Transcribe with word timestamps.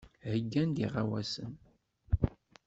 Heyyant-d 0.27 0.83
iɣawasen. 0.85 1.53